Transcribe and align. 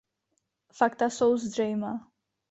Fakta 0.71 1.09
jsou 1.09 1.37
zřejmá. 1.37 2.07